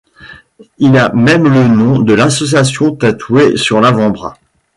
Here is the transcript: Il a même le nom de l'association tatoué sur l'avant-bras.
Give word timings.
Il 0.79 0.97
a 0.97 1.13
même 1.13 1.43
le 1.47 1.67
nom 1.67 1.99
de 1.99 2.13
l'association 2.15 2.95
tatoué 2.95 3.55
sur 3.55 3.79
l'avant-bras. 3.81 4.35